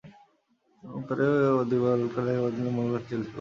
তোরেও 1.07 1.55
দুবার 1.69 1.93
হলুদ 1.93 2.11
কার্ড 2.13 2.27
দেখতে 2.27 2.41
পারতেন 2.41 2.61
বলে 2.61 2.71
মনে 2.77 2.89
করছেন 2.93 3.07
চেলসি 3.09 3.19
কোচ। 3.19 3.29